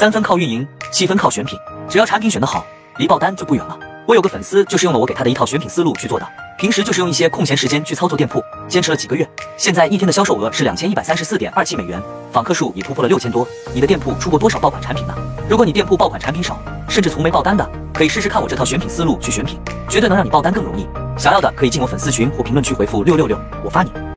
[0.00, 1.58] 三分靠运营，七分靠选品。
[1.86, 2.64] 只要产品选得好，
[2.96, 3.78] 离爆单就不远了。
[4.08, 6.26] 我有个粉丝就是用了我给他的一套选品思路去做的，
[6.56, 9.28] 平时就是用一些空闲时间去操作店铺，坚持了几个月，
[9.58, 12.00] 现在一天的销售额是两千一百三十四点二七美元，
[12.32, 13.46] 访客数已突破了六千多。
[13.74, 15.14] 你的店铺出过多少爆款产品呢？
[15.46, 16.58] 如果你店铺爆款产品少，
[16.88, 20.88] 甚至从没爆单的，可以试试看我这套选品思路去选品，绝对能让你爆单更容易。
[21.18, 23.92] 想要的可以进我粉丝群或评论区回复六六六，我发你。